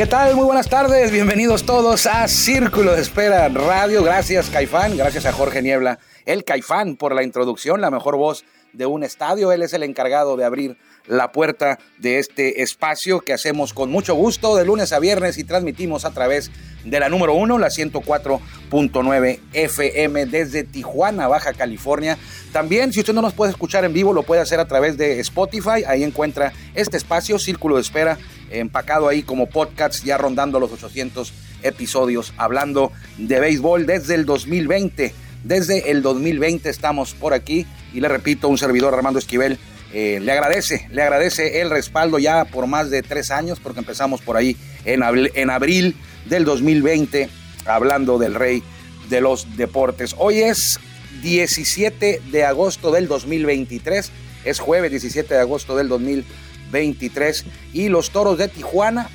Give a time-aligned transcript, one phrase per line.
[0.00, 0.34] ¿Qué tal?
[0.34, 4.02] Muy buenas tardes, bienvenidos todos a Círculo de Espera Radio.
[4.02, 8.86] Gracias Caifán, gracias a Jorge Niebla, el Caifán por la introducción, la mejor voz de
[8.86, 9.52] un estadio.
[9.52, 14.14] Él es el encargado de abrir la puerta de este espacio que hacemos con mucho
[14.14, 16.50] gusto de lunes a viernes y transmitimos a través
[16.84, 22.16] de la número uno, la 104.9 FM desde Tijuana, Baja California.
[22.52, 25.20] También, si usted no nos puede escuchar en vivo, lo puede hacer a través de
[25.20, 25.84] Spotify.
[25.86, 28.18] Ahí encuentra este espacio, Círculo de Espera,
[28.50, 35.12] empacado ahí como podcast, ya rondando los 800 episodios, hablando de béisbol desde el 2020.
[35.44, 39.58] Desde el 2020 estamos por aquí y le repito, un servidor Armando Esquivel
[39.92, 44.20] eh, le agradece, le agradece el respaldo ya por más de tres años, porque empezamos
[44.20, 45.96] por ahí en, abri- en abril
[46.26, 47.28] del 2020,
[47.66, 48.62] hablando del rey
[49.08, 50.14] de los deportes.
[50.18, 50.78] Hoy es
[51.22, 54.12] 17 de agosto del 2023,
[54.44, 59.08] es jueves 17 de agosto del 2023, y los toros de Tijuana,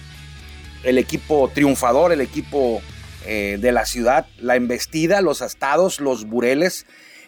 [0.83, 2.81] el equipo triunfador, el equipo
[3.25, 6.85] eh, de la ciudad, la embestida, los astados, los bureles,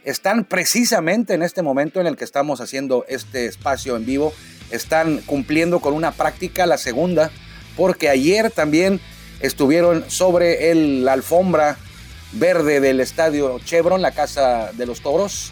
[0.08, 4.33] están precisamente en este momento en el que estamos haciendo este espacio en vivo,
[4.72, 7.30] están cumpliendo con una práctica, la segunda,
[7.75, 9.02] porque ayer también
[9.42, 11.77] estuvieron sobre el, la alfombra
[12.31, 15.52] verde del estadio Chevron, la casa de los toros,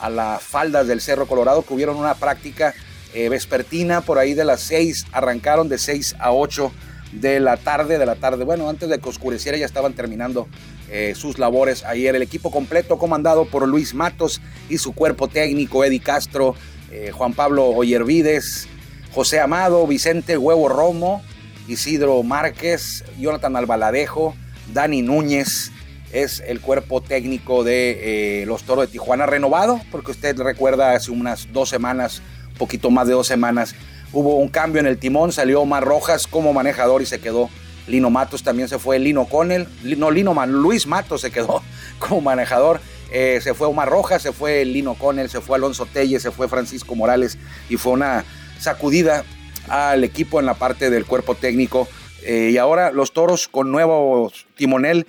[0.00, 2.74] a las faldas del Cerro Colorado, que hubieron una práctica
[3.14, 6.72] eh, vespertina por ahí de las 6, arrancaron de 6 a 8
[7.12, 10.48] de la tarde, de la tarde, bueno, antes de que oscureciera ya estaban terminando
[10.92, 12.14] eh, sus labores ayer.
[12.14, 16.54] El equipo completo comandado por Luis Matos y su cuerpo técnico, Eddie Castro,
[16.90, 18.68] eh, Juan Pablo Oyervides,
[19.14, 21.22] José Amado, Vicente Huevo Romo,
[21.66, 24.34] Isidro Márquez, Jonathan Albaladejo,
[24.74, 25.72] Dani Núñez,
[26.12, 31.10] es el cuerpo técnico de eh, los Toros de Tijuana renovado, porque usted recuerda hace
[31.10, 32.20] unas dos semanas,
[32.58, 33.74] poquito más de dos semanas,
[34.12, 37.48] hubo un cambio en el timón, salió Omar Rojas como manejador y se quedó
[37.86, 39.66] Lino Matos, también se fue Lino Connell,
[39.96, 41.62] no Lino Luis Matos se quedó
[41.98, 42.80] como manejador,
[43.12, 46.48] eh, se fue Omar Rojas, se fue Lino Connell, se fue Alonso Telle, se fue
[46.48, 47.38] Francisco Morales
[47.68, 48.24] y fue una
[48.58, 49.24] sacudida
[49.68, 51.88] al equipo en la parte del cuerpo técnico.
[52.24, 55.06] Eh, y ahora los toros con nuevo timonel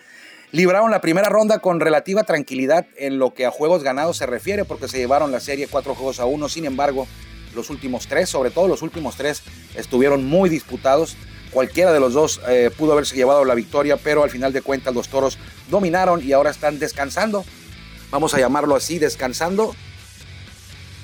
[0.51, 4.66] libraron la primera ronda con relativa tranquilidad en lo que a juegos ganados se refiere,
[4.66, 6.50] porque se llevaron la serie cuatro juegos a uno.
[6.50, 7.07] Sin embargo,
[7.55, 9.41] los últimos tres, sobre todo los últimos tres,
[9.75, 11.16] estuvieron muy disputados.
[11.53, 14.94] Cualquiera de los dos eh, pudo haberse llevado la victoria, pero al final de cuentas
[14.96, 15.38] los toros
[15.69, 17.46] dominaron y ahora están descansando.
[18.12, 19.75] Vamos a llamarlo así, descansando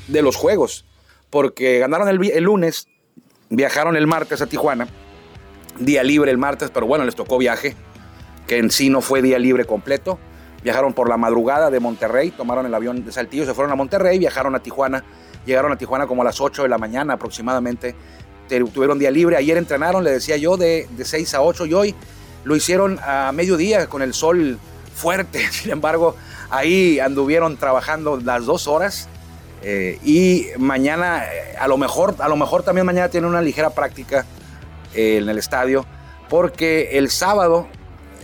[0.07, 0.85] de los juegos,
[1.29, 2.87] porque ganaron el, el lunes,
[3.49, 4.87] viajaron el martes a Tijuana,
[5.79, 7.75] día libre el martes, pero bueno, les tocó viaje,
[8.47, 10.19] que en sí no fue día libre completo.
[10.63, 14.19] Viajaron por la madrugada de Monterrey, tomaron el avión de Saltillo, se fueron a Monterrey,
[14.19, 15.05] viajaron a Tijuana,
[15.45, 17.97] llegaron a Tijuana como a las 8 de la mañana aproximadamente, te-
[18.73, 21.95] tuvieron día libre, ayer entrenaron, le decía yo, de, de 6 a 8 y hoy
[22.43, 24.57] lo hicieron a mediodía con el sol
[24.93, 26.15] fuerte, sin embargo,
[26.49, 29.07] ahí anduvieron trabajando las dos horas
[29.61, 33.71] eh, y mañana, eh, a lo mejor, a lo mejor también mañana tienen una ligera
[33.71, 34.25] práctica
[34.93, 35.85] eh, en el estadio,
[36.29, 37.67] porque el sábado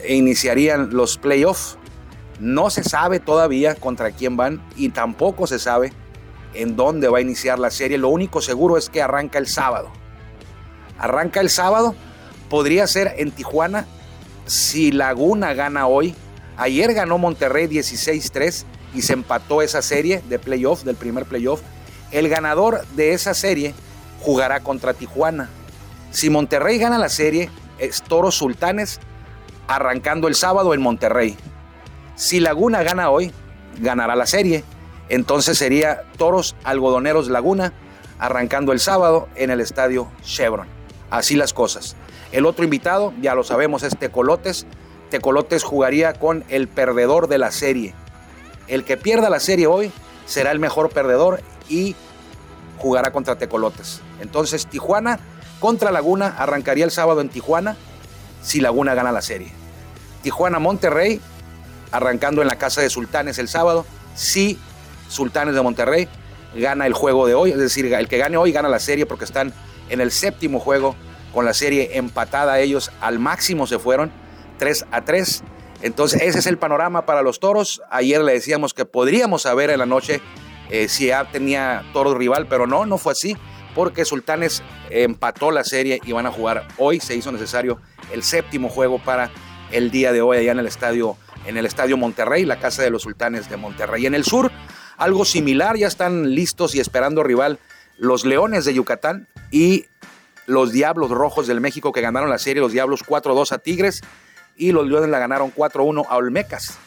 [0.07, 1.77] iniciarían los playoffs.
[2.39, 5.93] No se sabe todavía contra quién van y tampoco se sabe
[6.53, 7.97] en dónde va a iniciar la serie.
[7.97, 9.89] Lo único seguro es que arranca el sábado.
[10.97, 11.95] Arranca el sábado,
[12.49, 13.85] podría ser en Tijuana
[14.45, 16.15] si Laguna gana hoy.
[16.57, 18.63] Ayer ganó Monterrey 16-3
[18.93, 21.61] y se empató esa serie de playoff, del primer playoff.
[22.11, 23.73] El ganador de esa serie
[24.21, 25.49] jugará contra Tijuana.
[26.11, 28.99] Si Monterrey gana la serie, es Toros Sultanes
[29.67, 31.35] arrancando el sábado en Monterrey.
[32.15, 33.33] Si Laguna gana hoy,
[33.79, 34.63] ganará la serie.
[35.09, 37.73] Entonces sería Toros Algodoneros Laguna
[38.17, 40.74] arrancando el sábado en el estadio Chevron.
[41.09, 41.95] Así las cosas.
[42.31, 44.65] El otro invitado, ya lo sabemos, es Tecolotes.
[45.09, 47.93] Tecolotes jugaría con el perdedor de la serie.
[48.67, 49.91] El que pierda la serie hoy
[50.25, 51.95] será el mejor perdedor y
[52.77, 54.01] jugará contra Tecolotes.
[54.19, 55.19] Entonces Tijuana
[55.59, 57.77] contra Laguna arrancaría el sábado en Tijuana
[58.41, 59.51] si Laguna gana la serie.
[60.21, 61.21] Tijuana Monterrey
[61.91, 63.85] arrancando en la casa de Sultanes el sábado
[64.15, 64.59] si
[65.07, 66.09] Sultanes de Monterrey
[66.55, 69.25] gana el juego de hoy, es decir, el que gane hoy gana la serie porque
[69.25, 69.53] están
[69.89, 70.95] en el séptimo juego
[71.33, 74.11] con la serie empatada ellos al máximo se fueron
[74.57, 75.43] 3 a 3.
[75.81, 77.81] Entonces ese es el panorama para los toros.
[77.91, 80.21] Ayer le decíamos que podríamos saber en la noche
[80.69, 83.35] eh, si ya tenía toro rival, pero no, no fue así
[83.75, 87.01] porque Sultanes empató la serie y van a jugar hoy.
[87.01, 87.79] Se hizo necesario
[88.13, 89.29] el séptimo juego para
[89.71, 92.89] el día de hoy allá en el estadio, en el estadio Monterrey, la casa de
[92.89, 94.05] los Sultanes de Monterrey.
[94.05, 94.51] En el sur,
[94.97, 97.59] algo similar, ya están listos y esperando rival
[97.97, 99.85] los Leones de Yucatán y
[100.45, 104.01] los Diablos Rojos del México que ganaron la serie, los Diablos 4-2 a Tigres
[104.55, 106.77] y los Leones la ganaron 4-1 a Olmecas.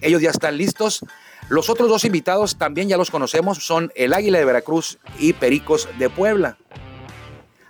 [0.00, 1.00] Ellos ya están listos.
[1.48, 5.88] Los otros dos invitados también ya los conocemos, son el Águila de Veracruz y Pericos
[5.98, 6.56] de Puebla.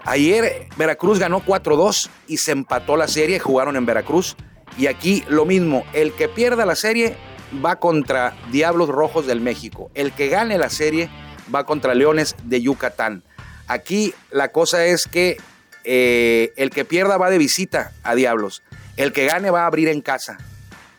[0.04, 4.36] Ayer Veracruz ganó 4-2 y se empató la serie, jugaron en Veracruz.
[4.76, 7.16] Y aquí lo mismo, el que pierda la serie
[7.64, 9.90] va contra Diablos Rojos del México.
[9.94, 11.08] El que gane la serie
[11.52, 13.22] va contra Leones de Yucatán.
[13.66, 15.38] Aquí la cosa es que
[15.84, 18.62] eh, el que pierda va de visita a Diablos.
[18.96, 20.38] El que gane va a abrir en casa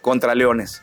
[0.02, 0.82] contra Leones.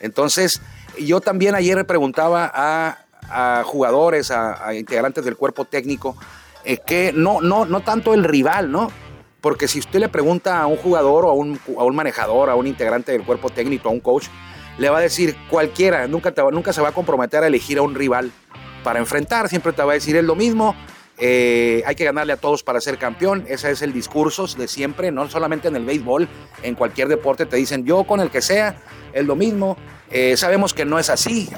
[0.00, 0.60] Entonces,
[0.98, 6.16] yo también ayer preguntaba a, jugadores, a, integrantes del cuerpo técnico,
[6.64, 8.90] eh, que no, no, no tanto el rival, ¿no?
[9.40, 12.54] Porque si usted le pregunta a un jugador o a un, a un manejador, a
[12.54, 14.26] un integrante del cuerpo técnico, a un coach,
[14.78, 17.94] le va a decir cualquiera, nunca, nunca se va a comprometer a elegir a un
[17.94, 18.30] rival
[18.84, 20.76] para enfrentar, siempre te va a decir es lo mismo,
[21.18, 25.10] eh, hay que ganarle a todos para ser campeón, ese es el discurso de siempre,
[25.10, 26.28] no solamente en el béisbol,
[26.62, 28.76] en cualquier deporte te dicen yo con el que sea,
[29.12, 29.76] es lo mismo,
[30.12, 31.48] eh, sabemos que no es así,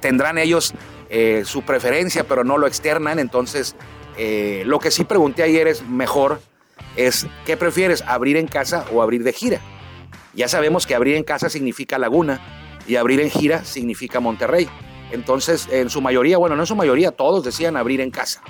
[0.00, 0.74] tendrán ellos
[1.08, 3.74] eh, su preferencia, pero no lo externan, entonces
[4.64, 6.40] lo que sí pregunté ayer es mejor,
[6.96, 9.60] es ¿qué prefieres, abrir en casa o abrir de gira?
[10.34, 12.40] Ya sabemos que abrir en casa significa Laguna
[12.86, 14.68] y abrir en gira significa Monterrey.
[15.16, 18.42] Entonces, en su mayoría, bueno, no en su mayoría, todos decían abrir en casa.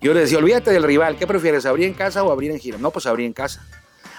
[0.00, 2.78] Yo les decía, olvídate del rival, ¿qué prefieres, abrir en casa o abrir en gira?
[2.78, 3.66] No, pues abrir en casa.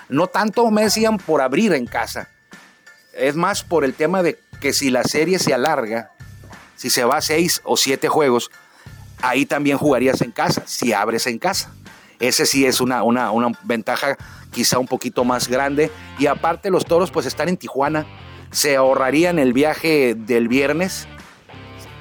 [0.10, 2.30] No tanto me decían por abrir en casa,
[3.14, 6.12] es más por el tema de que si la serie se alarga,
[6.76, 8.52] si se va a seis o siete juegos,
[9.22, 11.74] ahí también jugarías en casa, si abres en casa.
[12.20, 14.18] Ese sí es una, una, una ventaja
[14.52, 15.90] quizá un poquito más grande.
[16.20, 18.06] Y aparte los toros pues están en Tijuana,
[18.52, 21.08] se ahorrarían el viaje del viernes,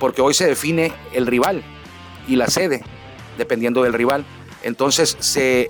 [0.05, 1.63] porque hoy se define el rival
[2.29, 2.83] y la sede
[3.39, 4.27] dependiendo del rival.
[4.63, 5.17] Entonces,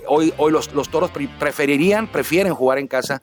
[0.09, 1.09] hoy, hoy los, los toros
[1.39, 3.21] preferirían, prefieren jugar en casa,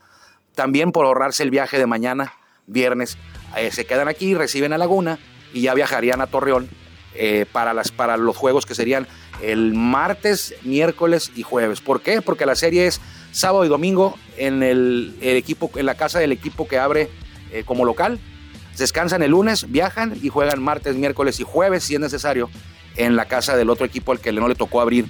[0.54, 2.32] también por ahorrarse el viaje de mañana,
[2.66, 3.18] viernes.
[3.58, 5.18] Eh, se quedan aquí, reciben a Laguna
[5.52, 6.70] y ya viajarían a Torreón
[7.14, 9.06] eh, para, las, para los juegos que serían
[9.42, 11.82] el martes, miércoles y jueves.
[11.82, 12.22] ¿Por qué?
[12.22, 16.66] Porque la serie es sábado y domingo en, el, equipo, en la casa del equipo
[16.66, 17.10] que abre
[17.50, 18.18] eh, como local.
[18.78, 22.50] Descansan el lunes, viajan y juegan martes, miércoles y jueves si es necesario
[22.96, 25.08] en la casa del otro equipo al que no le tocó abrir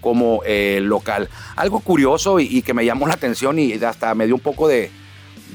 [0.00, 1.30] como eh, local.
[1.56, 4.90] Algo curioso y, que me llamó la atención y hasta me dio un poco de,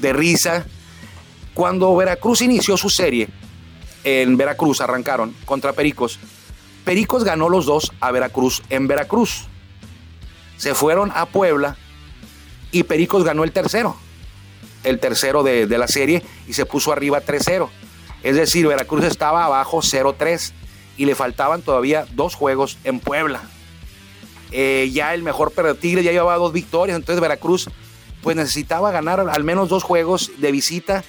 [0.00, 0.64] risa.
[1.54, 3.28] Cuando Veracruz inició su serie,
[4.02, 6.18] en Veracruz arrancaron contra Pericos.
[6.84, 9.46] Pericos ganó los dos a Veracruz en Veracruz.
[10.56, 11.76] Se fueron a Puebla
[12.72, 13.96] y Pericos ganó el tercero.
[14.84, 17.68] El tercero de, de la serie y se puso arriba 3-0.
[18.22, 20.52] Es decir, Veracruz estaba abajo 0-3
[20.96, 23.42] y le faltaban todavía dos juegos en Puebla.
[24.52, 27.70] Eh, ya el mejor pero Tigre ya llevaba dos victorias, entonces Veracruz
[28.22, 31.04] pues necesitaba ganar al menos dos juegos de visita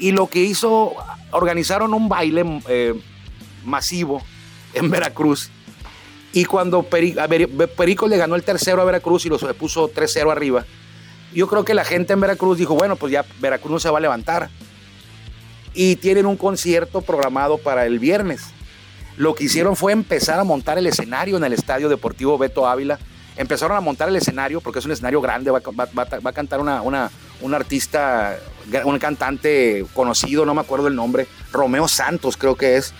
[0.00, 0.94] y lo que hizo,
[1.30, 2.94] organizaron un baile eh,
[3.64, 4.22] masivo
[4.74, 5.50] en Veracruz
[6.32, 10.64] y cuando Perico le ganó el tercero a Veracruz y lo puso 3-0 arriba,
[11.34, 13.98] yo creo que la gente en Veracruz dijo, bueno, pues ya Veracruz no se va
[13.98, 14.50] a levantar.
[15.74, 18.52] Y tienen un concierto programado para el viernes
[19.18, 23.00] lo que hicieron fue empezar a montar el escenario en el Estadio Deportivo Beto Ávila.
[23.36, 27.10] Empezaron a montar el escenario porque es un escenario grande, va, a cantar una, una,
[27.56, 28.38] artista,
[28.84, 32.94] un cantante conocido, no me acuerdo el nombre, Romeo Santos creo que es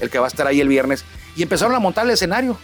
[0.00, 1.06] el que va a estar ahí el viernes.
[1.36, 2.58] Y empezaron a montar el escenario.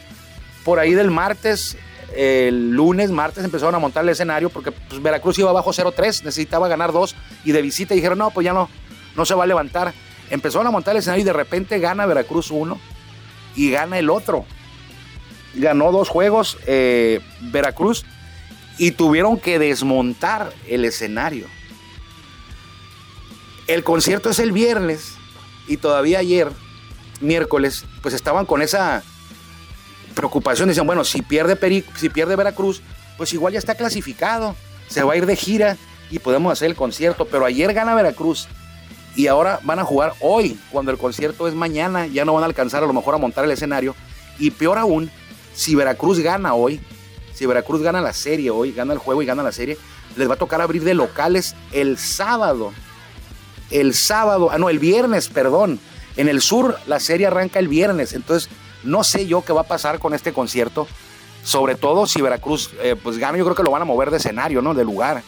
[0.62, 1.78] Por ahí del martes,
[2.14, 6.68] el lunes, martes empezaron a montar el escenario porque pues, Veracruz iba abajo 0-3, necesitaba
[6.68, 8.68] ganar dos y de visita dijeron, no, pues ya no,
[9.16, 9.92] no se va a levantar.
[10.30, 12.78] Empezaron a montar el escenario y de repente gana Veracruz 1
[13.56, 14.44] y gana el otro.
[15.54, 18.04] Ganó dos juegos eh, Veracruz
[18.78, 21.46] y tuvieron que desmontar el escenario.
[23.66, 25.14] El concierto es el viernes
[25.66, 26.48] y todavía ayer
[27.20, 29.02] miércoles, pues estaban con esa
[30.18, 30.68] preocupación.
[30.68, 32.82] Decían, bueno, si pierde, si pierde Veracruz,
[33.16, 34.56] pues igual ya está clasificado.
[34.88, 35.76] Se va a ir de gira
[36.10, 37.24] y podemos hacer el concierto.
[37.26, 38.48] Pero ayer gana Veracruz
[39.14, 42.06] y ahora van a jugar hoy, cuando el concierto es mañana.
[42.06, 43.94] Ya no van a alcanzar a lo mejor a montar el escenario.
[44.40, 45.10] Y peor aún,
[45.54, 46.80] si Veracruz gana hoy,
[47.32, 49.78] si Veracruz gana la serie hoy, gana el juego y gana la serie,
[50.16, 52.72] les va a tocar abrir de locales el sábado.
[53.70, 55.78] El sábado, ah, no, el viernes, perdón.
[56.16, 58.50] En el sur la serie arranca el viernes, entonces
[58.84, 60.86] no sé yo qué va a pasar con este concierto.
[61.42, 64.18] Sobre todo si Veracruz eh, pues gana, yo creo que lo van a mover de
[64.18, 64.74] escenario, ¿no?
[64.74, 65.22] De lugar.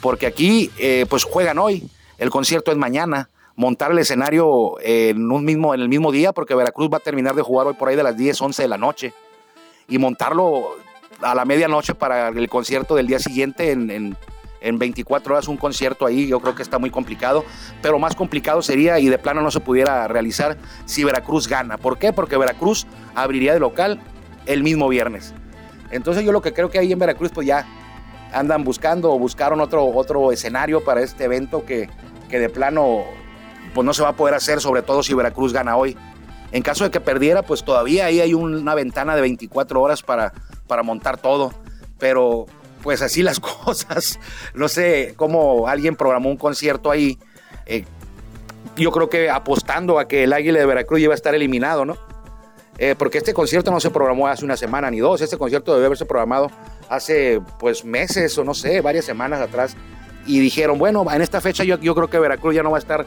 [0.00, 3.28] Porque aquí eh, pues juegan hoy, el concierto es mañana.
[3.54, 7.34] Montar el escenario en, un mismo, en el mismo día, porque Veracruz va a terminar
[7.34, 9.12] de jugar hoy por ahí de las 10, 11 de la noche.
[9.88, 10.70] Y montarlo
[11.20, 14.16] a la medianoche para el concierto del día siguiente en, en
[14.78, 17.44] 24 horas un concierto ahí, yo creo que está muy complicado,
[17.80, 21.78] pero más complicado sería y de plano no se pudiera realizar si Veracruz gana.
[21.78, 22.12] ¿Por qué?
[22.12, 24.00] Porque Veracruz abriría de local
[24.46, 25.34] el mismo viernes.
[25.90, 27.66] Entonces yo lo que creo que ahí en Veracruz pues ya
[28.32, 31.90] andan buscando o buscaron otro, otro escenario para este evento que,
[32.30, 33.04] que de plano
[33.74, 35.96] pues no se va a poder hacer, sobre todo si Veracruz gana hoy.
[36.50, 40.32] En caso de que perdiera, pues todavía ahí hay una ventana de 24 horas para,
[40.66, 41.52] para montar todo.
[41.98, 42.46] Pero
[42.82, 44.18] pues así las cosas.
[44.54, 47.18] No sé cómo alguien programó un concierto ahí.
[47.66, 47.84] Eh,
[48.76, 51.96] yo creo que apostando a que el Águila de Veracruz iba a estar eliminado, ¿no?
[52.78, 55.20] Eh, porque este concierto no se programó hace una semana ni dos.
[55.20, 56.50] Este concierto debe haberse programado
[56.88, 59.76] hace pues meses o no sé, varias semanas atrás.
[60.26, 63.06] Y dijeron, bueno, en esta fecha yo, creo que Veracruz ya no va a estar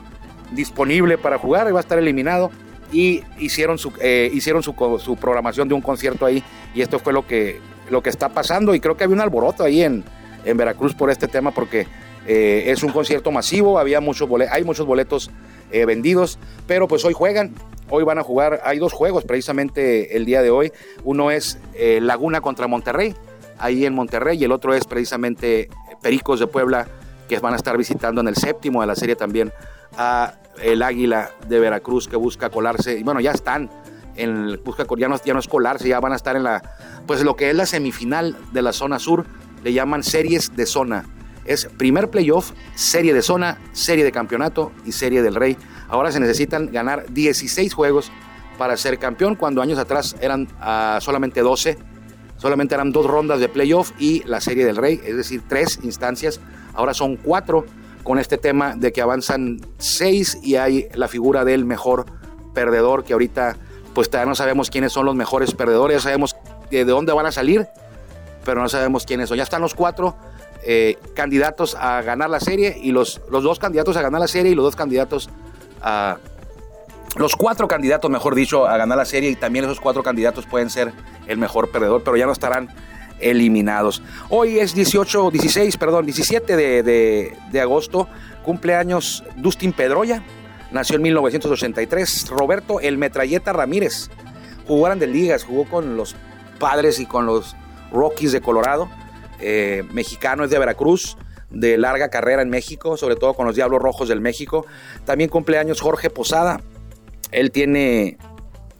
[0.51, 2.51] disponible para jugar, va a estar eliminado.
[2.91, 4.75] Y hicieron su, eh, hicieron su
[5.19, 6.43] programación de un concierto ahí.
[6.75, 9.63] Y esto fue lo que lo que está pasando y creo que había un alboroto
[9.63, 10.03] ahí en,
[10.45, 11.87] en Veracruz por este tema porque
[12.27, 15.29] eh, es un concierto masivo, había muchos hay muchos boletos
[15.71, 17.53] eh, vendidos, pero pues hoy juegan,
[17.89, 20.71] hoy van a jugar, hay dos juegos precisamente el día de hoy,
[21.03, 23.15] uno es eh, Laguna contra Monterrey,
[23.59, 25.69] ahí en Monterrey, y el otro es precisamente
[26.01, 26.87] Pericos de Puebla,
[27.29, 29.51] que van a estar visitando en el séptimo de la serie también
[29.97, 33.69] a el Águila de Veracruz que busca colarse, y bueno, ya están
[34.15, 35.49] en busca ya no, ya no es
[35.83, 36.61] ya van a estar en la,
[37.05, 39.25] pues lo que es la semifinal de la zona sur,
[39.63, 41.05] le llaman series de zona.
[41.45, 45.57] Es primer playoff, serie de zona, serie de campeonato y serie del rey.
[45.87, 48.11] Ahora se necesitan ganar 16 juegos
[48.57, 51.77] para ser campeón, cuando años atrás eran uh, solamente 12.
[52.37, 56.41] Solamente eran dos rondas de playoff y la serie del rey, es decir, tres instancias.
[56.73, 57.65] Ahora son cuatro
[58.03, 62.05] con este tema de que avanzan seis y hay la figura del mejor
[62.53, 63.57] perdedor que ahorita
[63.95, 66.35] pues todavía no sabemos quiénes son los mejores perdedores, sabemos
[66.69, 67.67] de dónde van a salir,
[68.43, 69.37] pero no sabemos quiénes son.
[69.37, 70.15] Ya están los cuatro
[70.63, 74.51] eh, candidatos a ganar la serie y los, los dos candidatos a ganar la serie
[74.51, 75.29] y los dos candidatos
[75.81, 76.17] a...
[77.15, 80.69] Los cuatro candidatos, mejor dicho, a ganar la serie y también esos cuatro candidatos pueden
[80.69, 80.91] ser
[81.27, 82.67] el mejor perdedor, pero ya no estarán
[83.21, 84.01] eliminados.
[84.29, 88.09] Hoy es 18, 16, perdón, 17 de, de, de agosto,
[88.43, 90.23] cumpleaños Dustin Pedroya,
[90.71, 92.27] nació en 1983.
[92.29, 94.09] Roberto El Metralleta Ramírez,
[94.67, 96.15] jugó grandes ligas, jugó con los
[96.59, 97.55] padres y con los
[97.91, 98.89] Rockies de Colorado.
[99.39, 101.17] Eh, mexicano es de Veracruz,
[101.49, 104.65] de larga carrera en México, sobre todo con los Diablos Rojos del México.
[105.05, 106.61] También cumpleaños Jorge Posada,
[107.31, 108.17] él tiene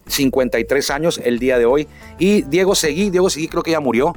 [0.07, 1.87] 53 años el día de hoy.
[2.19, 4.13] Y Diego Seguí, Diego Seguí creo que ya murió,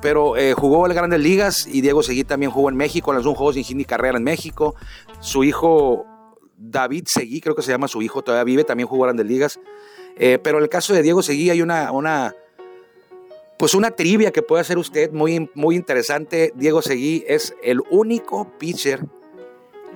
[0.00, 3.26] pero eh, jugó en grandes ligas y Diego Seguí también jugó en México, en los
[3.26, 4.74] Juegos de Ingenio y Carrera en México.
[5.20, 6.06] Su hijo
[6.70, 9.60] David Seguí, creo que se llama su hijo, todavía vive, también jugó grandes ligas.
[10.16, 12.34] Eh, pero en el caso de Diego Seguí hay una, una,
[13.58, 16.52] pues una trivia que puede hacer usted muy, muy interesante.
[16.54, 19.04] Diego Seguí es el único pitcher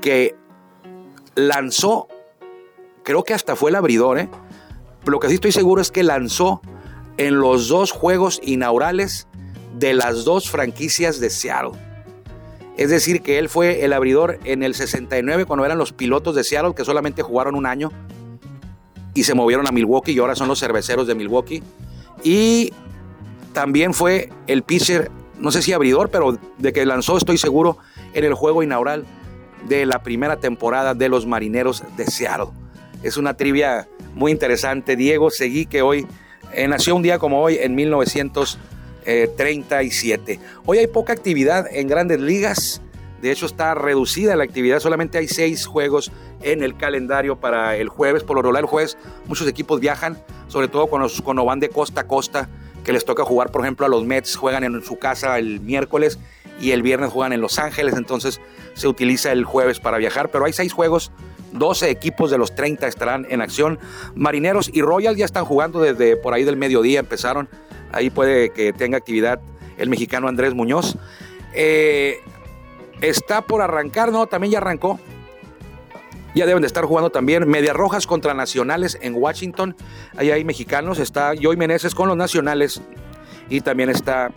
[0.00, 0.34] que
[1.34, 2.08] lanzó,
[3.02, 4.28] creo que hasta fue el abridor, ¿eh?
[5.06, 6.60] lo que sí estoy seguro es que lanzó
[7.16, 9.26] en los dos juegos inaugurales
[9.74, 11.87] de las dos franquicias de Seattle.
[12.78, 16.44] Es decir, que él fue el abridor en el 69 cuando eran los pilotos de
[16.44, 17.90] Seattle que solamente jugaron un año
[19.14, 21.60] y se movieron a Milwaukee y ahora son los cerveceros de Milwaukee.
[22.22, 22.72] Y
[23.52, 27.78] también fue el pitcher, no sé si abridor, pero de que lanzó, estoy seguro,
[28.14, 29.04] en el juego inaugural
[29.66, 32.50] de la primera temporada de los Marineros de Seattle.
[33.02, 34.94] Es una trivia muy interesante.
[34.94, 36.06] Diego Seguí, que hoy
[36.52, 38.56] eh, nació un día como hoy en 1900.
[39.36, 40.32] 37.
[40.32, 42.82] Eh, Hoy hay poca actividad en grandes ligas.
[43.22, 44.78] De hecho, está reducida la actividad.
[44.80, 46.12] Solamente hay seis juegos
[46.42, 48.22] en el calendario para el jueves.
[48.22, 48.96] Por lo regular, el jueves
[49.26, 52.48] muchos equipos viajan, sobre todo cuando, cuando van de costa a costa,
[52.84, 56.18] que les toca jugar, por ejemplo, a los Mets, juegan en su casa el miércoles
[56.60, 57.94] y el viernes juegan en Los Ángeles.
[57.96, 58.40] Entonces
[58.74, 60.30] se utiliza el jueves para viajar.
[60.30, 61.10] Pero hay seis juegos
[61.52, 63.78] 12 equipos de los 30 estarán en acción.
[64.14, 67.48] Marineros y Royal ya están jugando desde por ahí del mediodía, empezaron.
[67.92, 69.40] Ahí puede que tenga actividad
[69.76, 70.96] el mexicano Andrés Muñoz.
[71.54, 72.18] Eh,
[73.00, 74.98] está por arrancar, no, también ya arrancó.
[76.34, 79.74] Ya deben de estar jugando también Medias Rojas contra Nacionales en Washington.
[80.16, 80.98] Ahí hay mexicanos.
[80.98, 82.82] Está Joy Meneses con los Nacionales.
[83.48, 84.30] Y también está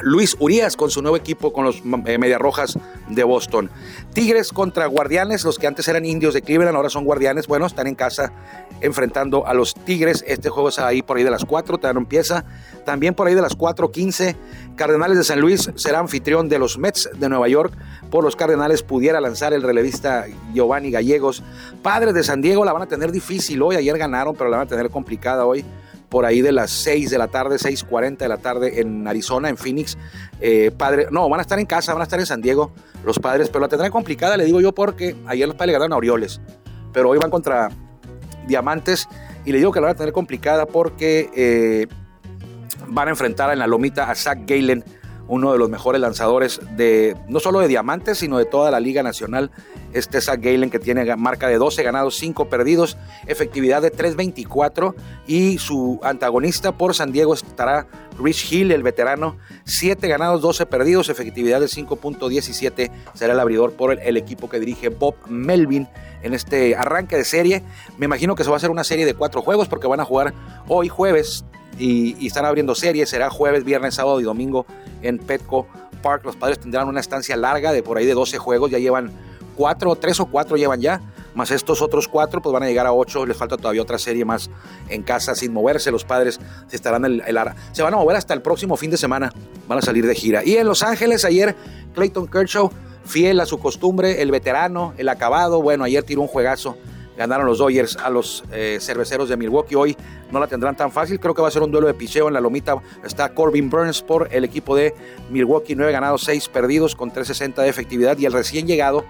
[0.00, 3.70] Luis Urias con su nuevo equipo con los eh, Medias Rojas de Boston.
[4.12, 7.46] Tigres contra Guardianes, los que antes eran indios de Cleveland, ahora son Guardianes.
[7.46, 8.32] Bueno, están en casa
[8.80, 10.24] enfrentando a los Tigres.
[10.26, 12.44] Este juego es ahí por ahí de las 4, no empieza.
[12.84, 14.36] También por ahí de las 4:15,
[14.76, 17.72] Cardenales de San Luis será anfitrión de los Mets de Nueva York.
[18.10, 21.42] Por los Cardenales pudiera lanzar el relevista Giovanni Gallegos.
[21.82, 23.76] Padres de San Diego la van a tener difícil hoy.
[23.76, 25.64] Ayer ganaron, pero la van a tener complicada hoy
[26.12, 29.56] por ahí de las 6 de la tarde, 6.40 de la tarde en Arizona, en
[29.56, 29.96] Phoenix.
[30.42, 32.70] Eh, padre, no, van a estar en casa, van a estar en San Diego
[33.02, 35.96] los padres, pero la tendrán complicada, le digo yo, porque ayer los padres ganaron a
[35.96, 36.42] Orioles,
[36.92, 37.70] pero hoy van contra
[38.46, 39.08] Diamantes
[39.46, 41.86] y le digo que la van a tener complicada porque eh,
[42.88, 44.84] van a enfrentar en la lomita a Zach Galen
[45.32, 49.02] uno de los mejores lanzadores de no solo de diamantes, sino de toda la Liga
[49.02, 49.50] Nacional.
[49.94, 54.94] Este Zach Galen que tiene marca de 12 ganados, 5 perdidos, efectividad de 3.24
[55.26, 57.86] y su antagonista por San Diego estará
[58.18, 63.98] Rich Hill, el veterano, 7 ganados, 12 perdidos, efectividad de 5.17, será el abridor por
[63.98, 65.88] el, equipo que dirige Bob Melvin
[66.22, 67.62] en este arranque de serie.
[67.96, 70.04] Me imagino que se va a hacer una serie de cuatro juegos porque van a
[70.04, 70.34] jugar
[70.68, 71.46] hoy jueves
[71.78, 73.08] y, están abriendo series.
[73.08, 74.66] Será jueves, viernes, sábado y domingo
[75.02, 75.66] en Petco
[76.02, 76.24] Park.
[76.24, 78.70] Los padres tendrán una estancia larga de por ahí de 12 juegos.
[78.70, 79.12] Ya llevan
[79.56, 81.00] cuatro, tres o cuatro llevan ya.
[81.34, 83.24] Más estos otros cuatro, pues van a llegar a ocho.
[83.24, 84.50] Les falta todavía otra serie más
[84.88, 85.90] en casa sin moverse.
[85.90, 86.38] Los padres
[86.68, 87.38] se estarán el, el,
[87.72, 89.32] se van a mover hasta el próximo fin de semana.
[89.66, 90.44] Van a salir de gira.
[90.44, 91.56] Y en Los Ángeles, ayer,
[91.94, 92.70] Clayton Kershaw,
[93.04, 95.62] fiel a su costumbre, el veterano, el acabado.
[95.62, 96.76] Bueno, ayer tiró un juegazo
[97.16, 99.74] Ganaron los Dodgers a los eh, cerveceros de Milwaukee.
[99.74, 99.96] Hoy
[100.30, 101.20] no la tendrán tan fácil.
[101.20, 102.76] Creo que va a ser un duelo de picheo en la lomita.
[103.04, 104.94] Está Corbin Burns por el equipo de
[105.30, 105.74] Milwaukee.
[105.74, 108.16] 9 ganados, 6 perdidos con 360 de efectividad.
[108.18, 109.04] Y el recién llegado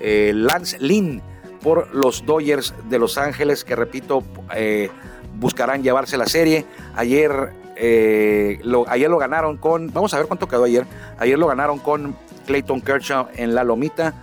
[0.00, 1.22] eh, Lance Lynn
[1.60, 4.22] por los Dodgers de Los Ángeles, que repito,
[4.54, 4.90] eh,
[5.36, 6.66] buscarán llevarse la serie.
[6.94, 7.52] Ayer,
[8.62, 9.92] lo, ayer lo ganaron con.
[9.92, 10.86] Vamos a ver cuánto quedó ayer.
[11.18, 12.14] Ayer lo ganaron con
[12.46, 14.14] Clayton Kershaw en la lomita.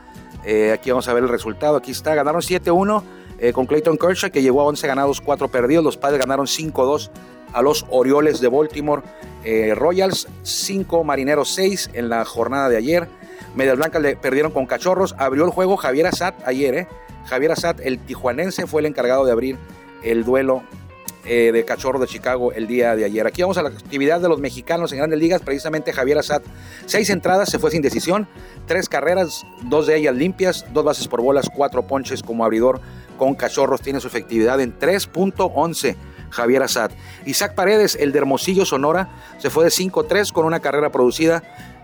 [0.46, 1.78] Eh, aquí vamos a ver el resultado.
[1.78, 3.04] Aquí está, ganaron 7-1
[3.40, 5.84] eh, con Clayton Kershaw, que llegó a 11 ganados, 4 perdidos.
[5.84, 7.10] Los padres ganaron 5-2
[7.54, 9.02] a los Orioles de Baltimore.
[9.44, 13.08] Eh, Royals 5, Marineros 6 en la jornada de ayer.
[13.56, 15.16] Medias Blancas le perdieron con Cachorros.
[15.18, 16.88] Abrió el juego Javier Assad ayer.
[17.26, 19.58] Javier Assad, el tijuanense, fue el encargado de abrir
[20.04, 20.64] el duelo
[21.26, 23.26] eh, de Cachorro de Chicago el día de ayer.
[23.28, 25.42] Aquí vamos a la actividad de los mexicanos en Grandes Ligas.
[25.42, 26.42] Precisamente Javier Assad,
[26.86, 28.28] seis entradas, se fue sin decisión,
[28.68, 32.82] tres carreras, dos de ellas limpias, dos bases por bolas, cuatro ponches como abridor
[33.18, 33.82] con Cachorros.
[33.82, 35.96] Tiene su efectividad en 3.11.
[36.32, 36.92] Javier Assad.
[37.26, 41.44] Isaac Paredes, el de Hermosillo, Sonora, se fue de 5-3 con una carrera producida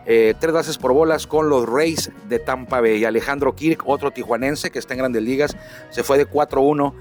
[0.10, 3.04] eh, tres bases por bolas con los Rays de Tampa Bay.
[3.04, 5.58] Alejandro Kirk, otro tijuanense que está en grandes ligas,
[5.90, 6.94] se fue de 4-1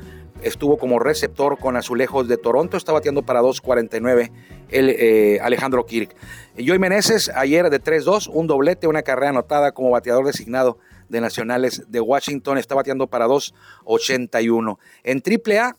[0.42, 4.30] estuvo como receptor con Azulejos de Toronto, está bateando para 2.49
[4.68, 6.14] el eh, Alejandro Kirk.
[6.54, 11.84] Joey Meneses ayer de 3-2, un doblete, una carrera anotada como bateador designado de Nacionales
[11.88, 14.78] de Washington, está bateando para 2.81.
[15.04, 15.76] En AAA,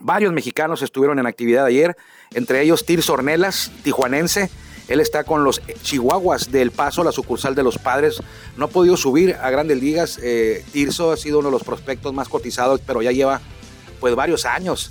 [0.00, 1.96] varios mexicanos estuvieron en actividad ayer,
[2.34, 4.50] entre ellos Tirso Ornelas, tijuanense,
[4.88, 8.22] él está con los Chihuahuas del Paso, la sucursal de los padres.
[8.56, 10.18] No ha podido subir a grandes ligas.
[10.22, 13.40] Eh, Tirso ha sido uno de los prospectos más cotizados, pero ya lleva
[14.00, 14.90] pues varios años.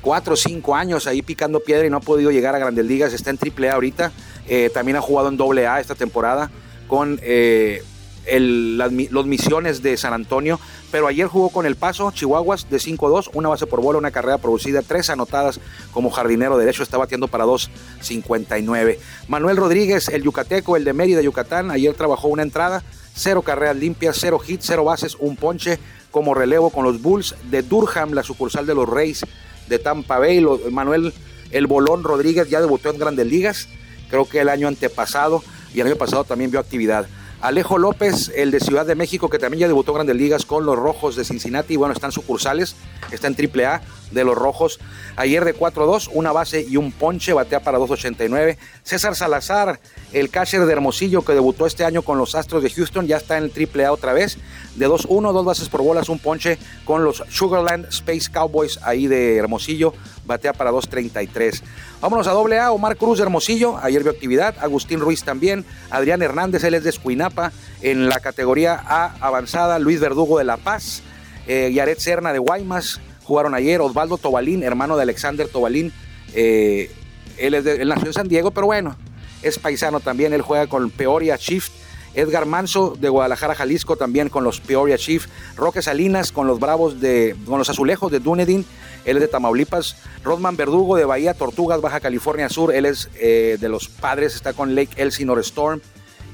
[0.00, 3.12] Cuatro o cinco años ahí picando piedra y no ha podido llegar a grandes ligas.
[3.12, 4.12] Está en AAA ahorita.
[4.46, 6.50] Eh, también ha jugado en AA esta temporada
[6.86, 7.82] con eh,
[8.26, 10.58] los Misiones de San Antonio,
[10.90, 14.38] pero ayer jugó con el Paso, Chihuahuas de 5-2, una base por bola, una carrera
[14.38, 15.60] producida, tres anotadas
[15.92, 18.98] como jardinero derecho, está batiendo para 2.59.
[19.28, 22.82] Manuel Rodríguez, el yucateco, el de Mérida, Yucatán, ayer trabajó una entrada,
[23.14, 25.78] cero carreras limpias, cero hits, cero bases, un ponche
[26.10, 29.24] como relevo con los Bulls de Durham, la sucursal de los Reyes
[29.68, 30.44] de Tampa Bay.
[30.70, 31.12] Manuel
[31.50, 33.68] El Bolón Rodríguez ya debutó en grandes ligas,
[34.08, 35.42] creo que el año antepasado
[35.74, 37.06] y el año pasado también vio actividad.
[37.44, 40.64] Alejo López, el de Ciudad de México, que también ya debutó en Grandes Ligas con
[40.64, 41.76] los Rojos de Cincinnati.
[41.76, 42.74] Bueno, están sucursales,
[43.10, 44.80] está en AAA de los Rojos.
[45.16, 48.56] Ayer de 4-2, una base y un ponche, batea para 2.89.
[48.82, 49.80] César Salazar,
[50.12, 53.38] el catcher de Hermosillo, que debutó este año con los Astros de Houston, ya está
[53.38, 54.38] en AAA otra vez.
[54.76, 59.36] De 2-1, dos bases por bolas, un ponche con los Sugarland Space Cowboys ahí de
[59.36, 59.94] Hermosillo.
[60.26, 61.62] batea para 2.33.
[62.00, 66.22] Vámonos a doble A, Omar Cruz de Hermosillo, ayer vio actividad, Agustín Ruiz también, Adrián
[66.22, 71.02] Hernández, él es de Escuinapa, en la categoría A avanzada, Luis Verdugo de La Paz,
[71.46, 75.92] eh, Yaret Serna de Guaymas, jugaron ayer, Osvaldo Tobalín, hermano de Alexander Tobalín,
[76.34, 76.90] eh,
[77.38, 78.96] él, es de, nació en San Diego, pero bueno,
[79.42, 81.72] es paisano también, él juega con Peoria Shift,
[82.14, 85.26] Edgar Manso de Guadalajara, Jalisco, también con los Peoria Chief.
[85.56, 88.64] Roque Salinas con los Bravos de, con los Azulejos de Dunedin,
[89.04, 89.96] él es de Tamaulipas.
[90.22, 94.52] Rodman Verdugo de Bahía Tortugas, Baja California Sur, él es eh, de los Padres, está
[94.52, 95.80] con Lake Elsinore Storm.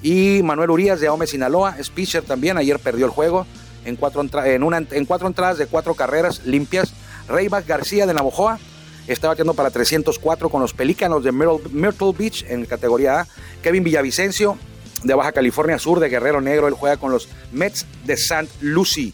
[0.02, 3.46] Y Manuel Urias de Ahome, Sinaloa, es pitcher también, ayer perdió el juego
[3.84, 6.92] en cuatro, en, una, en cuatro entradas de cuatro carreras limpias.
[7.28, 8.58] Reyback García de Navojoa,
[9.06, 13.26] está batiendo para 304 con los Pelícanos de Myrtle Beach en categoría A.
[13.62, 14.58] Kevin Villavicencio
[15.02, 16.68] de Baja California Sur, de Guerrero Negro.
[16.68, 18.48] Él juega con los Mets de St.
[18.60, 19.12] Lucie.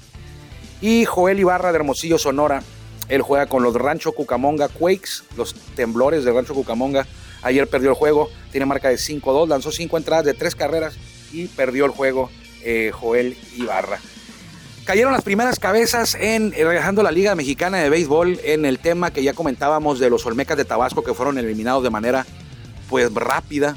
[0.81, 2.63] Y Joel Ibarra de Hermosillo, Sonora.
[3.09, 7.07] Él juega con los Rancho Cucamonga Quakes, los temblores de Rancho Cucamonga.
[7.43, 10.97] Ayer perdió el juego, tiene marca de 5-2, lanzó 5 entradas de 3 carreras
[11.33, 12.31] y perdió el juego
[12.65, 14.01] eh, Joel Ibarra.
[14.87, 19.11] Cayeron las primeras cabezas en eh, relajando la Liga Mexicana de Béisbol en el tema
[19.11, 22.25] que ya comentábamos de los Olmecas de Tabasco que fueron eliminados de manera
[22.89, 23.77] pues rápida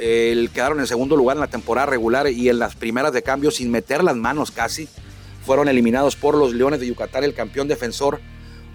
[0.00, 3.52] el, quedaron en segundo lugar en la temporada regular y en las primeras de cambio
[3.52, 4.88] sin meter las manos casi.
[5.46, 8.20] Fueron eliminados por los Leones de Yucatán, el campeón defensor,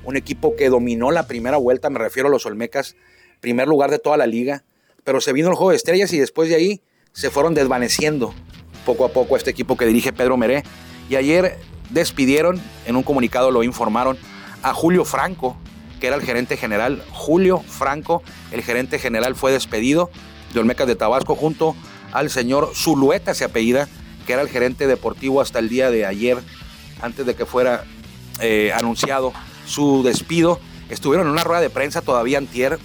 [0.06, 2.96] un equipo que dominó la primera vuelta, me refiero a los Olmecas,
[3.42, 4.64] primer lugar de toda la liga,
[5.04, 8.34] pero se vino el juego de estrellas y después de ahí se fueron desvaneciendo
[8.86, 10.64] poco a poco este equipo que dirige Pedro Meré.
[11.14, 11.60] Y ayer
[11.92, 14.18] despidieron, en un comunicado lo informaron,
[14.64, 15.56] a Julio Franco,
[16.00, 17.04] que era el gerente general.
[17.12, 20.10] Julio Franco, el gerente general, fue despedido
[20.56, 21.76] de Olmecas de Tabasco junto
[22.14, 23.88] al señor Zulueta, se apellida,
[24.26, 26.40] que era el gerente deportivo hasta el día de ayer,
[27.00, 27.84] antes de que fuera
[28.40, 29.34] eh, anunciado
[29.68, 30.60] su despido.
[30.90, 32.80] Estuvieron en una rueda de prensa todavía antier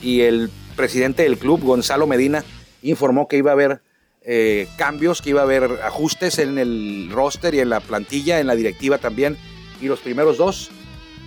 [0.00, 2.42] y el presidente del club, Gonzalo Medina,
[2.80, 3.82] informó que iba a haber
[4.22, 8.46] eh, cambios, que iba a haber ajustes en el roster y en la plantilla, en
[8.46, 9.38] la directiva también.
[9.80, 10.70] Y los primeros dos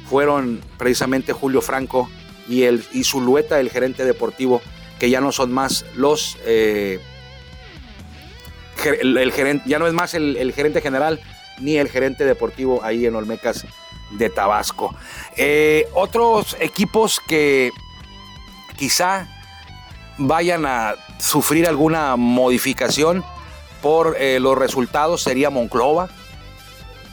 [0.10, 2.10] fueron precisamente Julio Franco
[2.48, 4.62] y, el, y Zulueta, el gerente deportivo
[5.00, 6.38] que ya no son más los...
[6.46, 7.00] Eh,
[9.02, 11.20] el, gerente, ya no es más el, gerente general
[11.60, 13.66] ni el gerente deportivo ahí en Olmecas
[14.12, 14.96] de Tabasco.
[15.38, 17.72] Eh, otros equipos que
[18.78, 19.28] quizá
[20.17, 23.23] vayan a sufrir alguna modificación
[23.82, 26.10] por eh, los resultados sería Monclova.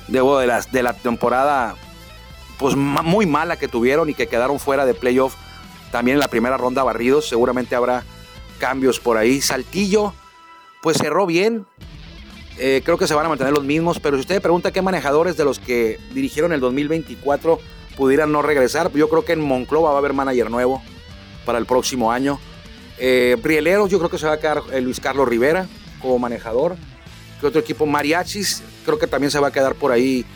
[0.09, 1.77] Luego de la, de la temporada
[2.59, 5.35] pues muy mala que tuvieron y que quedaron fuera de playoff
[5.91, 8.05] también en la primera ronda barridos, seguramente habrá
[8.59, 9.41] cambios por ahí.
[9.41, 10.15] Saltillo,
[10.83, 11.67] pues cerró bien.
[12.59, 15.37] Eh, creo que se van a mantener los mismos, pero si usted pregunta qué manejadores
[15.37, 17.59] de los que dirigieron el 2024
[17.97, 20.83] pudieran no regresar, yo creo que en Monclova va a haber manager nuevo
[21.47, 22.39] para el próximo año.
[23.01, 25.67] Eh, yo creo que se va a quedar eh, Luis Carlos Rivera
[26.01, 26.77] como manejador.
[27.41, 27.87] ¿Qué otro equipo?
[27.87, 30.27] Mariachis, creo que también se va a quedar por ahí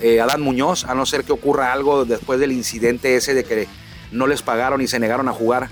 [0.00, 3.68] eh, Adán Muñoz, a no ser que ocurra algo después del incidente ese de que
[4.10, 5.68] no les pagaron y se negaron a jugar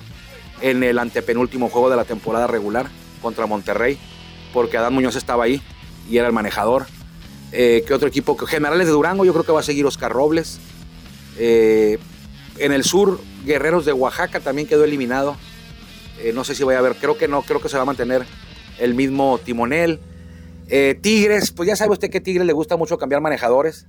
[0.61, 2.89] en el antepenúltimo juego de la temporada regular
[3.21, 3.99] contra Monterrey,
[4.53, 5.61] porque Adán Muñoz estaba ahí
[6.09, 6.87] y era el manejador.
[7.53, 8.37] Eh, ¿Qué otro equipo?
[8.37, 10.59] Generales de Durango, yo creo que va a seguir Oscar Robles.
[11.39, 11.99] Eh,
[12.59, 15.37] en el sur, Guerreros de Oaxaca también quedó eliminado.
[16.21, 17.87] Eh, no sé si vaya a haber, creo que no, creo que se va a
[17.87, 18.25] mantener
[18.79, 20.01] el mismo timonel.
[21.03, 23.85] Tigres, pues ya sabe usted que Tigres le gusta mucho cambiar manejadores.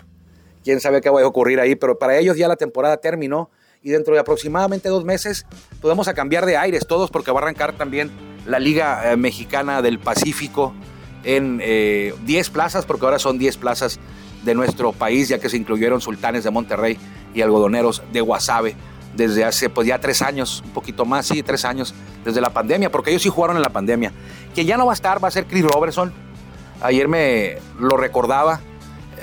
[0.66, 3.50] Quién sabe qué va a ocurrir ahí, pero para ellos ya la temporada terminó
[3.84, 5.46] y dentro de aproximadamente dos meses
[5.82, 8.12] podemos a cambiar de aires todos porque va a arrancar también
[8.46, 10.74] la Liga eh, Mexicana del Pacífico
[11.24, 14.00] en 10 eh, plazas, porque ahora son 10 plazas
[14.44, 16.98] de nuestro país, ya que se incluyeron sultanes de Monterrey
[17.34, 18.76] y algodoneros de Guasave
[19.16, 22.92] desde hace pues ya tres años, un poquito más, sí, tres años, desde la pandemia,
[22.92, 24.12] porque ellos sí jugaron en la pandemia.
[24.54, 26.14] Quien ya no va a estar va a ser Chris Robertson.
[26.82, 28.60] Ayer me lo recordaba,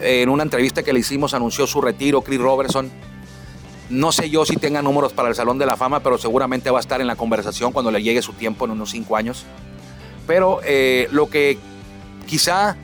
[0.00, 2.90] en una entrevista que le hicimos anunció su retiro, Chris Robertson
[3.90, 6.78] no sé yo si tenga números para el Salón de la Fama, pero seguramente va
[6.78, 9.44] a estar en la conversación cuando le llegue su tiempo en unos cinco años.
[10.28, 11.58] Pero eh, lo que
[12.26, 12.76] quizá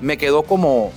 [0.00, 0.90] me quedó como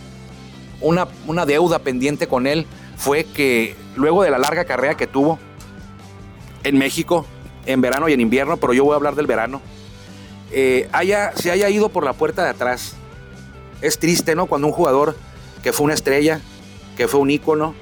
[0.79, 2.65] una, una deuda pendiente con él
[3.01, 5.39] fue que luego de la larga carrera que tuvo
[6.63, 7.25] en México,
[7.65, 9.59] en verano y en invierno, pero yo voy a hablar del verano,
[10.51, 12.93] eh, haya, se haya ido por la puerta de atrás.
[13.81, 14.45] Es triste, ¿no?
[14.45, 15.17] Cuando un jugador
[15.63, 16.41] que fue una estrella,
[16.95, 17.73] que fue un ícono,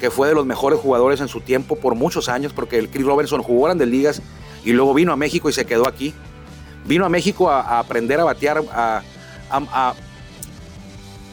[0.00, 3.04] que fue de los mejores jugadores en su tiempo por muchos años, porque el Chris
[3.04, 4.22] Robertson jugó grandes ligas
[4.64, 6.14] y luego vino a México y se quedó aquí.
[6.86, 9.02] Vino a México a, aprender a batear, a,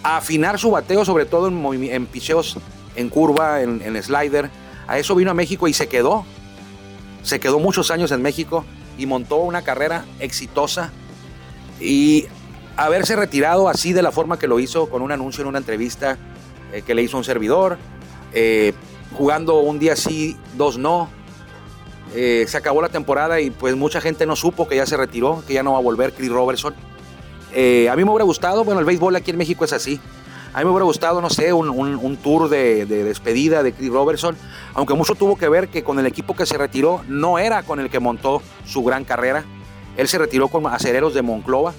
[0.03, 2.57] afinar su bateo, sobre todo en, en picheos
[2.99, 4.49] en curva, en, slider,
[4.87, 6.25] A eso vino a México y se quedó.
[7.23, 8.65] Se quedó muchos años en México
[8.97, 10.91] y montó una carrera exitosa.
[11.79, 12.27] Y
[12.75, 16.17] haberse retirado así de la forma que lo hizo, con un anuncio en una entrevista
[16.73, 17.77] eh, que le hizo un servidor,
[18.33, 18.73] eh,
[19.13, 21.09] jugando un día sí, dos no.
[22.13, 25.41] Eh, se acabó la temporada y pues mucha gente no supo que ya se retiró,
[25.47, 26.73] que ya no va a volver Chris Robertson.
[26.73, 30.01] a mí me hubiera gustado, bueno, el béisbol aquí en México es así.
[30.53, 34.35] A mí me hubiera gustado, no sé, un, tour de, despedida de Chris Robertson,
[34.73, 37.79] aunque mucho tuvo que ver que con el equipo que se retiró no era con
[37.79, 39.45] el que montó su gran carrera.
[39.95, 41.73] Él se retiró con acereros de Monclova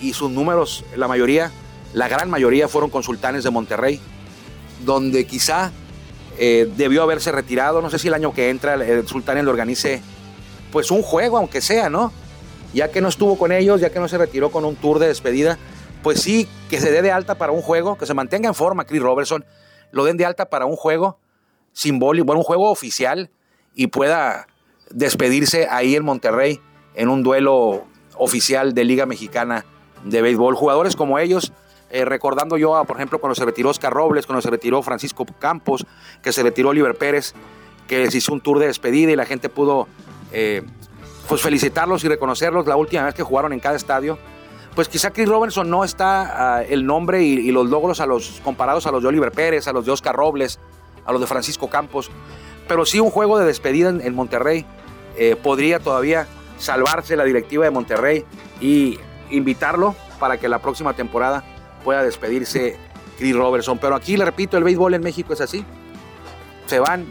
[0.00, 1.52] y sus números, la mayoría,
[1.92, 4.00] la gran mayoría fueron con sultanes de Monterrey,
[4.84, 5.70] donde quizá
[6.38, 7.80] eh, debió haberse retirado.
[7.82, 10.02] No sé si el año que entra el sultán le organice
[10.72, 12.12] pues un juego, aunque sea, ¿no?
[12.74, 15.08] Ya que no estuvo con ellos, ya que no se retiró con un tour de
[15.08, 15.58] despedida,
[16.08, 18.86] pues sí, que se dé de alta para un juego, que se mantenga en forma
[18.86, 19.44] Chris Robertson,
[19.90, 21.18] lo den de alta para un juego
[21.74, 23.30] simbólico, bueno, un juego oficial
[23.74, 24.46] y pueda
[24.88, 26.62] despedirse ahí en Monterrey
[26.94, 27.84] en un duelo
[28.16, 29.66] oficial de Liga Mexicana
[30.02, 30.54] de Béisbol.
[30.54, 31.52] Jugadores como ellos,
[31.90, 35.86] eh, recordando yo, por ejemplo, cuando se retiró Oscar Robles, cuando se retiró Francisco Campos,
[36.22, 37.34] que se retiró Oliver Pérez,
[37.86, 39.88] que les hizo un tour de despedida y la gente pudo
[40.32, 40.62] eh,
[41.28, 44.18] pues felicitarlos y reconocerlos la última vez que jugaron en cada estadio
[44.78, 48.86] pues quizá Chris Robinson no está ah, el nombre y, los logros a los, comparados
[48.86, 50.60] a los de Oliver Pérez, a los de Oscar Robles,
[51.04, 52.12] a los de Francisco Campos,
[52.68, 54.64] pero sí un juego de despedida en, Monterrey
[55.16, 58.24] eh, podría todavía salvarse la directiva de Monterrey
[58.60, 61.42] y invitarlo para que la próxima temporada
[61.82, 62.76] pueda despedirse
[63.18, 63.78] Chris Robertson.
[63.78, 65.64] Pero aquí le repito, el béisbol en México es así.
[66.66, 67.04] Se van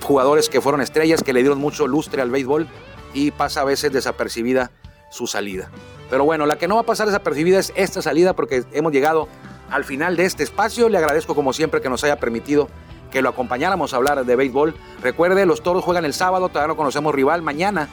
[0.00, 2.66] jugadores que fueron estrellas, que le dieron mucho lustre al béisbol
[3.12, 4.70] y pasa a veces desapercibida
[5.10, 5.70] su salida.
[6.10, 9.28] Pero bueno, la que no va a pasar desapercibida es esta salida porque hemos llegado
[9.70, 10.88] al final de este espacio.
[10.88, 12.68] Le agradezco como siempre que nos haya permitido
[13.12, 14.74] que lo acompañáramos a hablar de béisbol.
[15.02, 17.42] Recuerde, los toros juegan el sábado, todavía no conocemos rival.
[17.42, 17.88] Mañana,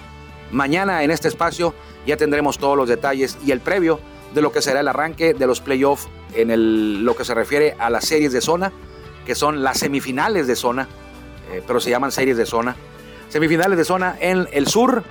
[0.51, 1.75] mañana en este espacio
[2.05, 3.99] ya tendremos todos los detalles y el previo
[4.33, 7.75] de lo que será el arranque de los playoffs en el, lo que se refiere
[7.79, 8.71] a las series de zona,
[9.25, 10.87] que son las semifinales de zona,
[11.51, 12.75] eh, pero se llaman series de zona.
[13.29, 15.03] Semifinales de zona en el sur,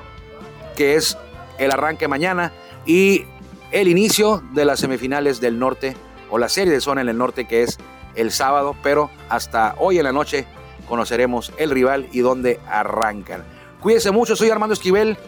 [0.76, 1.16] que es
[1.58, 2.52] el arranque mañana
[2.86, 3.24] y
[3.72, 5.96] el inicio de las semifinales del norte
[6.30, 7.78] o la serie de zona en el norte que es
[8.14, 10.46] el sábado, pero hasta hoy en la noche
[10.88, 13.44] conoceremos el rival y dónde arrancan.
[13.80, 15.18] Cuídense mucho, soy Armando Esquivel,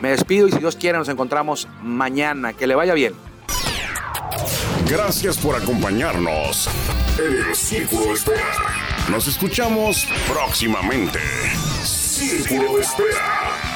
[0.00, 2.52] me despido y si Dios quiere nos encontramos mañana.
[2.52, 3.14] Que le vaya bien.
[4.88, 6.68] Gracias por acompañarnos
[7.18, 8.42] en el Círculo de Espera.
[9.08, 11.20] Nos escuchamos próximamente.
[11.84, 13.71] Círculo de Espera.